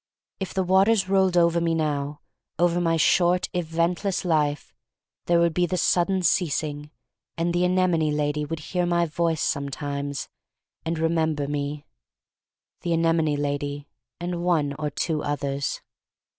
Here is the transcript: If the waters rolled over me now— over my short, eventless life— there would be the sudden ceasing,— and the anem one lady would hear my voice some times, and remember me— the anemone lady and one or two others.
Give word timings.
If 0.39 0.55
the 0.55 0.63
waters 0.63 1.07
rolled 1.07 1.37
over 1.37 1.61
me 1.61 1.75
now— 1.75 2.21
over 2.57 2.81
my 2.81 2.97
short, 2.97 3.49
eventless 3.53 4.25
life— 4.25 4.73
there 5.27 5.39
would 5.39 5.53
be 5.53 5.67
the 5.67 5.77
sudden 5.77 6.23
ceasing,— 6.23 6.89
and 7.37 7.53
the 7.53 7.61
anem 7.63 7.91
one 7.91 8.17
lady 8.17 8.43
would 8.43 8.61
hear 8.73 8.87
my 8.87 9.05
voice 9.05 9.41
some 9.43 9.69
times, 9.69 10.27
and 10.83 10.97
remember 10.97 11.47
me— 11.47 11.85
the 12.81 12.93
anemone 12.93 13.35
lady 13.37 13.87
and 14.19 14.43
one 14.43 14.73
or 14.79 14.89
two 14.89 15.21
others. 15.21 15.81